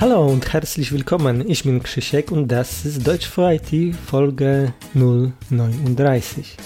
[0.00, 6.56] Hallo und herzlich willkommen, ich bin Krzysiek und das ist Deutsch für IT Folge 039.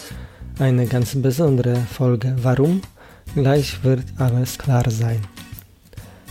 [0.59, 2.37] Eine ganz besondere Folge.
[2.43, 2.83] Warum?
[3.35, 5.21] Gleich wird alles klar sein.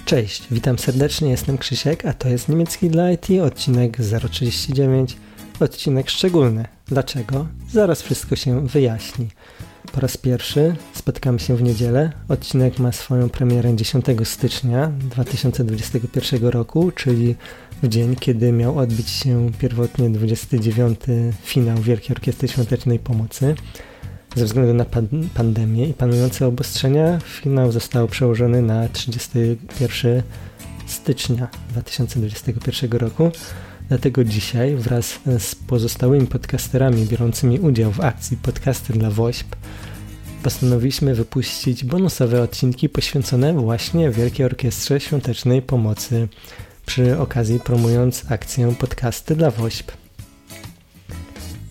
[0.05, 3.97] Cześć, witam serdecznie, jestem Krzysiek, a to jest niemiecki dla IT, odcinek
[4.31, 5.17] 039,
[5.59, 6.65] odcinek szczególny.
[6.87, 7.47] Dlaczego?
[7.71, 9.27] Zaraz wszystko się wyjaśni.
[9.91, 12.11] Po raz pierwszy spotkamy się w niedzielę.
[12.29, 17.35] Odcinek ma swoją premierę 10 stycznia 2021 roku, czyli
[17.83, 20.99] w dzień, kiedy miał odbyć się pierwotnie 29
[21.43, 23.55] finał Wielkiej Orkiestry Świątecznej Pomocy.
[24.35, 30.23] Ze względu na pan pandemię i panujące obostrzenia, finał został przełożony na 31
[30.87, 33.31] stycznia 2021 roku.
[33.89, 39.55] Dlatego dzisiaj wraz z pozostałymi podcasterami biorącymi udział w akcji Podcasty dla WOŚP
[40.43, 46.27] postanowiliśmy wypuścić bonusowe odcinki poświęcone właśnie Wielkiej Orkiestrze Świątecznej Pomocy
[46.85, 49.91] przy okazji promując akcję Podcasty dla WOŚP.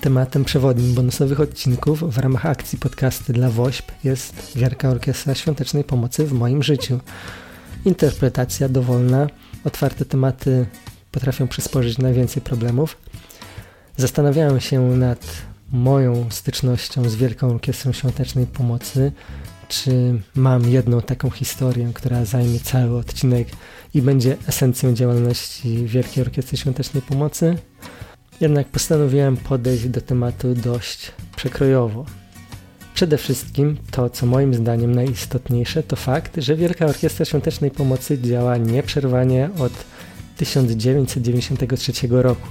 [0.00, 6.26] Tematem przewodnim bonusowych odcinków w ramach akcji podcasty dla WOŚP jest Wielka Orkiestra Świątecznej Pomocy
[6.26, 7.00] w moim życiu.
[7.84, 9.26] Interpretacja dowolna,
[9.66, 10.66] otwarte tematy
[11.12, 12.96] potrafią przysporzyć najwięcej problemów.
[13.96, 15.26] Zastanawiałem się nad
[15.72, 19.12] moją stycznością z Wielką Orkiestrą Świątecznej Pomocy,
[19.68, 23.48] czy mam jedną taką historię, która zajmie cały odcinek
[23.94, 27.58] i będzie esencją działalności Wielkiej Orkiestry Świątecznej Pomocy,
[28.40, 32.04] jednak postanowiłem podejść do tematu dość przekrojowo.
[32.96, 38.56] Przede wszystkim to, co moim zdaniem najistotniejsze, to fakt, że Wielka Orkiestra Świątecznej Pomocy działa
[38.56, 39.72] nieprzerwanie od
[40.36, 42.48] 1993 roku.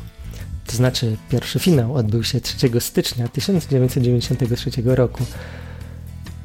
[0.66, 5.24] To znaczy, pierwszy finał odbył się 3 stycznia 1993 roku.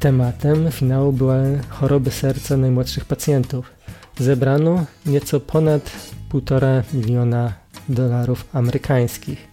[0.00, 3.70] Tematem finału były choroby serca najmłodszych pacjentów.
[4.18, 5.90] Zebrano nieco ponad
[6.32, 7.59] 1,5 miliona
[7.90, 9.48] dolarów amerykańskich.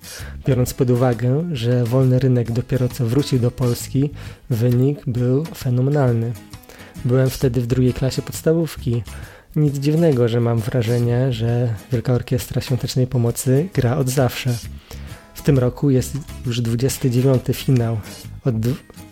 [0.48, 4.10] Biorąc pod uwagę, że wolny rynek dopiero co wrócił do Polski,
[4.50, 6.34] wynik był fenomenalny.
[7.06, 9.04] Byłem wtedy w drugiej klasie podstawówki.
[9.56, 14.54] Nic dziwnego, że mam wrażenie, że Wielka Orkiestra Świątecznej Pomocy gra od zawsze.
[15.34, 17.98] W tym roku jest już 29 finał.
[18.46, 18.56] Od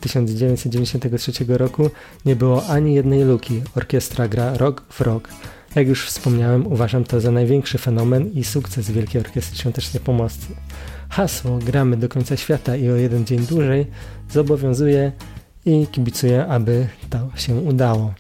[0.02, 1.90] 1993 roku
[2.26, 3.62] nie było ani jednej luki.
[3.76, 5.30] Orkiestra gra rok w rok.
[5.76, 10.48] Jak już wspomniałem, uważam to za największy fenomen i sukces Wielkiej Orkiestry Świątecznej Pomocy.
[11.10, 13.86] Hasło gramy do końca świata i o jeden dzień dłużej
[14.32, 15.12] zobowiązuje
[15.66, 18.14] i kibicuję, aby to się udało.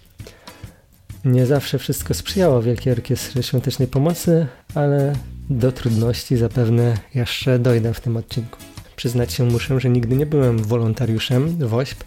[1.25, 5.13] Nie zawsze wszystko sprzyjało Wielkiej Orkiestrze Świątecznej Pomocy, ale
[5.49, 8.57] do trudności zapewne jeszcze dojdę w tym odcinku.
[8.95, 12.03] Przyznać się muszę, że nigdy nie byłem wolontariuszem WOŚP,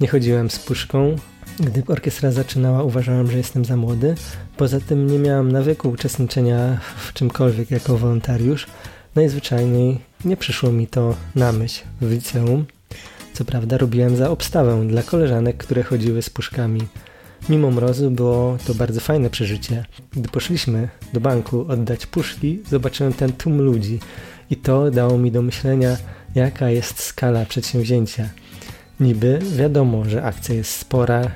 [0.00, 1.16] nie chodziłem z puszką,
[1.60, 4.14] gdy orkiestra zaczynała, uważałem, że jestem za młody.
[4.56, 8.66] Poza tym nie miałem nawyku uczestniczenia w czymkolwiek jako wolontariusz.
[9.14, 12.66] Najzwyczajniej nie przyszło mi to na myśl w liceum.
[13.32, 16.82] Co prawda robiłem za obstawę dla koleżanek, które chodziły z puszkami.
[17.48, 19.84] Mimo mrozu było to bardzo fajne przeżycie.
[20.12, 24.00] Gdy poszliśmy do banku oddać puszki, zobaczyłem ten tłum ludzi
[24.50, 25.96] i to dało mi do myślenia,
[26.34, 28.28] jaka jest skala przedsięwzięcia.
[29.00, 31.30] Niby wiadomo, że akcja jest spora,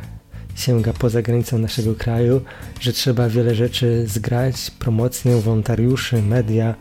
[0.55, 2.41] sięga poza granicą naszego kraju,
[2.81, 6.75] że trzeba wiele rzeczy zgrać, promocję, wolontariuszy, media.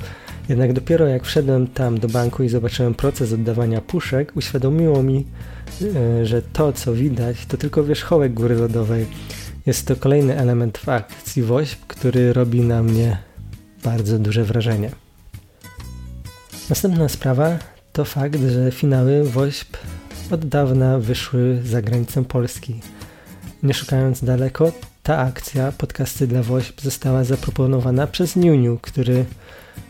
[0.49, 5.25] Jednak dopiero jak wszedłem tam do banku i zobaczyłem proces oddawania puszek, uświadomiło mi,
[5.81, 9.05] e, że to co widać to tylko wierzchołek góry lodowej.
[9.65, 13.17] Jest to kolejny element w akcji WOŚP, który robi na mnie
[13.83, 14.91] bardzo duże wrażenie.
[16.69, 17.57] Następna sprawa
[17.93, 19.77] to fakt, że finały WOŚP
[20.31, 22.79] od dawna wyszły za granicę Polski.
[23.63, 24.71] Nie szukając daleko,
[25.03, 29.25] ta akcja Podcasty dla WOŚP została zaproponowana przez Niuniu, który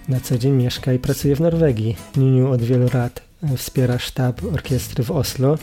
[0.09, 1.95] na co dzień mieszka i pracuje w Norwegii.
[2.17, 3.21] Niuniu od wielu lat
[3.57, 5.57] wspiera sztab orkiestry w Oslo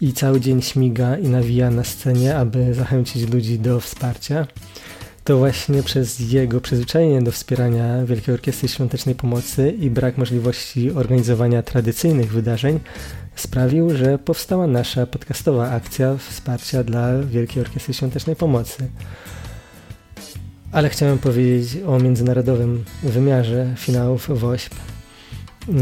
[0.00, 4.46] i cały dzień śmiga i nawija na scenie, aby zachęcić ludzi do wsparcia.
[5.24, 11.62] To właśnie przez jego przyzwyczajenie do wspierania Wielkiej Orkiestry Świątecznej Pomocy i brak możliwości organizowania
[11.62, 12.80] tradycyjnych wydarzeń
[13.34, 18.90] sprawił, że powstała nasza podcastowa akcja wsparcia dla Wielkiej Orkiestry Świątecznej Pomocy.
[20.72, 24.74] Ale chciałem powiedzieć o międzynarodowym wymiarze finałów WOŚP.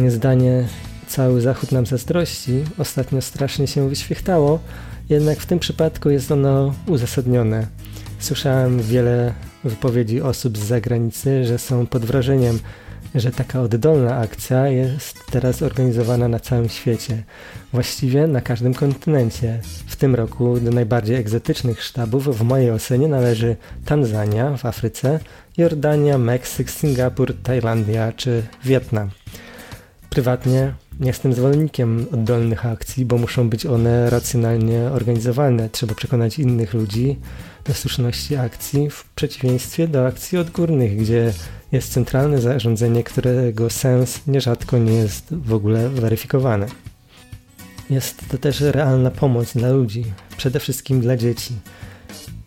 [0.09, 0.69] Zdanie
[1.07, 4.61] cały Zachód nam zazdrości ostatnio strasznie się wyświechtało,
[5.09, 7.67] jednak w tym przypadku jest ono uzasadnione.
[8.19, 9.35] Słyszałem wiele
[9.65, 12.59] wypowiedzi osób z zagranicy, że są pod wrażeniem,
[13.15, 17.23] że taka oddolna akcja jest teraz organizowana na całym świecie,
[17.73, 19.61] właściwie na każdym kontynencie.
[19.87, 25.21] W tym roku do najbardziej egzotycznych sztabów w mojej ocenie należy Tanzania w Afryce,
[25.57, 29.11] Jordania, Meksyk, Singapur, Tajlandia czy Wietnam.
[30.11, 35.69] Prywatnie jestem zwolennikiem oddolnych akcji, bo muszą być one racjonalnie organizowane.
[35.71, 37.19] Trzeba przekonać innych ludzi
[37.65, 41.33] do słuszności akcji w przeciwieństwie do akcji odgórnych, gdzie
[41.73, 46.67] jest centralne zarządzenie, którego sens nierzadko nie jest w ogóle weryfikowany.
[47.91, 50.05] Jest to też realna pomoc dla ludzi,
[50.37, 51.55] przede wszystkim dla dzieci.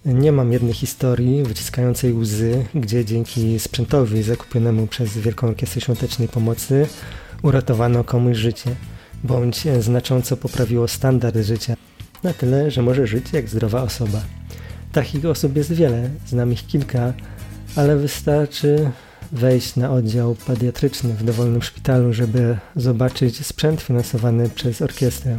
[0.05, 6.87] Nie mam jednej historii wyciskającej łzy, gdzie dzięki sprzętowi zakupionemu przez Wielką Orkiestrę Świątecznej Pomocy
[7.41, 8.75] uratowano komuś życie,
[9.23, 11.75] bądź znacząco poprawiło standard życia,
[12.23, 14.21] na tyle, że może żyć jak zdrowa osoba.
[14.91, 17.13] Takich osób jest wiele, znam ich kilka,
[17.75, 18.91] ale wystarczy
[19.31, 25.37] wejść na oddział pediatryczny w dowolnym szpitalu, żeby zobaczyć sprzęt finansowany przez orkiestrę.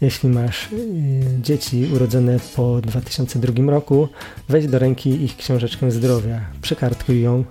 [0.00, 4.08] Jeśli masz y, dzieci urodzone po 2002 roku,
[4.48, 7.44] weź do ręki ich książeczkę zdrowia, przekartkuj ją,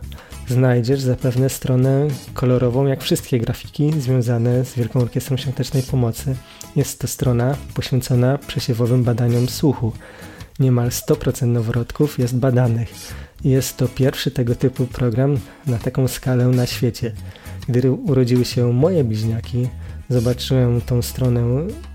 [0.47, 6.35] znajdziesz zapewne stronę kolorową jak wszystkie grafiki związane z Wielką Orkiestrą Świątecznej Pomocy.
[6.75, 9.91] Jest to strona poświęcona przesiewowym badaniom słuchu.
[10.59, 12.89] Niemal 100% noworodków jest badanych.
[13.43, 15.37] Jest to pierwszy tego typu program
[15.67, 17.11] na taką skalę na świecie.
[17.69, 19.67] Gdy urodziły się moje bliźniaki,
[20.09, 21.41] zobaczyłem tą stronę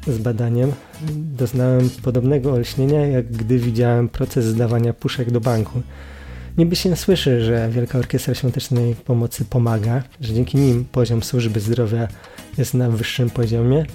[0.07, 0.73] z badaniem,
[1.15, 5.83] doznałem podobnego olśnienia, jak gdy widziałem proces zdawania puszek do banku.
[6.59, 12.09] Niby się słyszy, że Wielka Orkiestra Świątecznej Pomocy pomaga, że dzięki nim poziom służby zdrowia
[12.59, 13.87] jest na wyższym poziomie,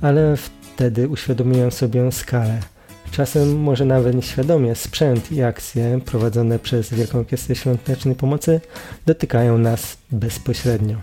[0.00, 2.60] ale wtedy uświadomiłem sobie skalę.
[3.10, 8.60] Czasem może nawet nieświadomie sprzęt i akcje prowadzone przez Wielką Orkiestrę Świątecznej Pomocy
[9.06, 10.96] dotykają nas bezpośrednio.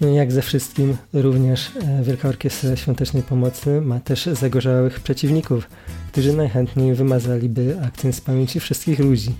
[0.00, 5.68] No jak ze wszystkim, również e, Wielka Orkiestra Świątecznej Pomocy ma też zagorzałych przeciwników,
[6.12, 9.34] którzy najchętniej wymazaliby akcję z pamięci wszystkich ludzi.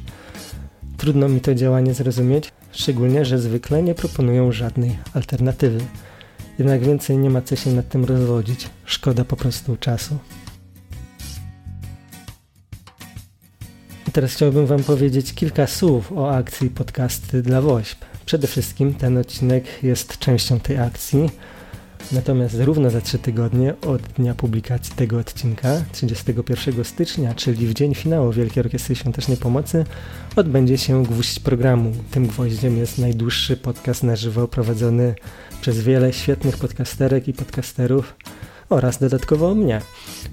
[0.96, 5.80] Trudno mi to działanie zrozumieć, szczególnie, że zwykle nie proponują żadnej alternatywy.
[6.58, 8.70] Jednak więcej nie ma co się nad tym rozwodzić.
[8.84, 10.18] Szkoda po prostu czasu.
[14.18, 18.04] Teraz chciałbym Wam powiedzieć kilka słów o akcji podcasty dla WOŚP.
[18.26, 21.30] Przede wszystkim ten odcinek jest częścią tej akcji,
[22.12, 27.94] natomiast równo za trzy tygodnie od dnia publikacji tego odcinka, 31 stycznia, czyli w dzień
[27.94, 29.84] finału Wielkiej Orkiestry Świątecznej Pomocy,
[30.36, 31.92] odbędzie się gwóźdź programu.
[32.10, 35.14] Tym gwoździem jest najdłuższy podcast na żywo prowadzony
[35.60, 38.14] przez wiele świetnych podcasterek i podcasterów
[38.68, 39.80] oraz dodatkowo mnie.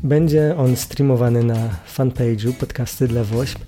[0.04, 3.60] Będzie on streamowany na fanpage'u podcasty dla WOŚP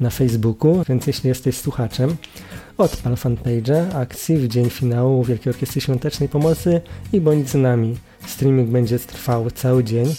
[0.00, 2.16] na Facebooku, więc jeśli jesteś słuchaczem,
[2.78, 6.80] odpal fanpage'a akcji w dzień finału Wielkiej Orkiestry Świątecznej Pomocy
[7.12, 7.96] i bądź z nami.
[8.26, 10.14] Streaming będzie trwał cały dzień,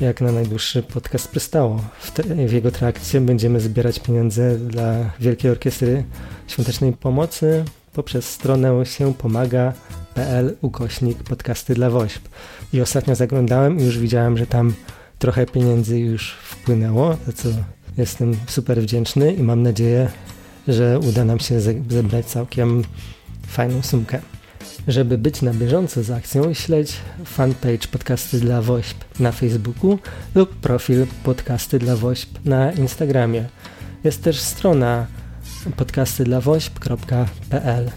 [0.00, 1.80] jak na najdłuższy podcast przystało.
[2.00, 2.12] W,
[2.48, 6.04] w jego trakcie będziemy zbierać pieniądze dla Wielkiej Orkiestry
[6.46, 12.28] Świątecznej Pomocy poprzez stronę się pomaga.pl ukośnik podcasty dla WOŚP.
[12.72, 14.74] I ostatnio zaglądałem i już widziałem, że tam
[15.18, 17.48] trochę pieniędzy już wpłynęło, za co
[17.98, 20.08] jestem super wdzięczny i mam nadzieję,
[20.68, 22.84] że uda nam się zebrać całkiem
[23.46, 24.20] fajną sumkę.
[24.88, 26.92] Żeby być na bieżąco z akcją, śledź
[27.24, 29.98] fanpage Podcasty dla WOŚP na Facebooku
[30.34, 33.44] lub profil Podcasty dla WOŚP na Instagramie.
[34.04, 35.06] Jest też strona
[35.72, 37.90] podcastydlawośp.pl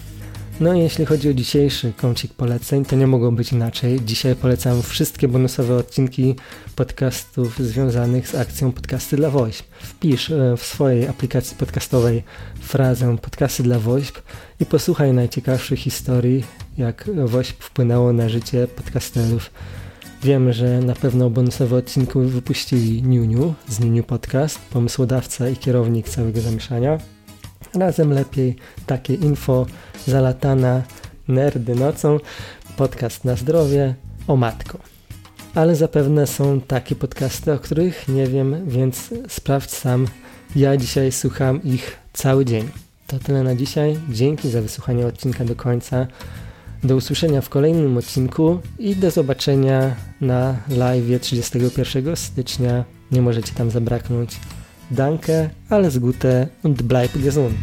[0.59, 3.99] no i jeśli chodzi o dzisiejszy kącik poleceń, to nie mogą być inaczej.
[4.05, 6.35] Dzisiaj polecam wszystkie bonusowe odcinki
[6.75, 9.65] podcastów związanych z akcją Podcasty dla WOŚP.
[9.81, 12.23] Wpisz e, w swojej aplikacji podcastowej
[12.61, 14.21] frazę Podcasty dla WOŚP
[14.59, 16.43] i posłuchaj najciekawszych historii,
[16.77, 19.51] jak WOŚP wpłynęło na życie podcasterów.
[20.23, 26.41] Wiem, że na pewno bonusowe odcinki wypuścili Niuniu z Niuniu Podcast, pomysłodawca i kierownik całego
[26.41, 27.16] zamieszania.
[27.73, 28.55] Razem lepiej
[28.85, 29.65] takie info,
[30.07, 30.81] zalatana,
[31.27, 32.19] nerdy nocą,
[32.77, 33.95] podcast na zdrowie,
[34.27, 34.77] o matko.
[35.55, 40.07] Ale zapewne są takie podcasty, o których nie wiem, więc sprawdź sam.
[40.55, 42.69] Ja dzisiaj słucham ich cały dzień.
[43.07, 43.99] To tyle na dzisiaj.
[44.09, 46.07] Dzięki za wysłuchanie odcinka do końca.
[46.83, 52.83] Do usłyszenia w kolejnym odcinku i do zobaczenia na live 31 stycznia.
[53.11, 54.39] Nie możecie tam zabraknąć.
[54.89, 57.57] Danke, alles Gute und bleib gesund.